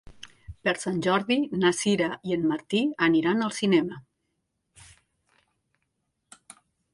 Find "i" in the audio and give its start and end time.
2.29-2.33